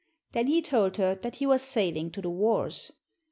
[0.31, 2.91] Then he told her that he was sailing to the wars.